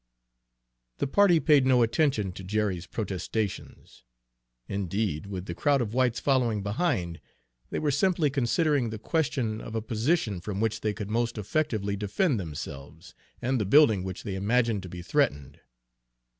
The 0.97 1.05
party 1.05 1.39
paid 1.39 1.67
no 1.67 1.83
attention 1.83 2.31
to 2.31 2.43
Jerry's 2.43 2.87
protestations. 2.87 4.03
Indeed, 4.67 5.27
with 5.27 5.45
the 5.45 5.53
crowd 5.53 5.79
of 5.79 5.93
whites 5.93 6.19
following 6.19 6.63
behind, 6.63 7.21
they 7.69 7.77
were 7.77 7.91
simply 7.91 8.31
considering 8.31 8.89
the 8.89 8.97
question 8.97 9.61
of 9.61 9.75
a 9.75 9.81
position 9.83 10.41
from 10.41 10.59
which 10.59 10.81
they 10.81 10.95
could 10.95 11.11
most 11.11 11.37
effectively 11.37 11.95
defend 11.95 12.39
themselves 12.39 13.13
and 13.43 13.61
the 13.61 13.63
building 13.65 14.03
which 14.03 14.23
they 14.23 14.33
imagined 14.33 14.81
to 14.81 14.89
be 14.89 15.03
threatened. 15.03 15.59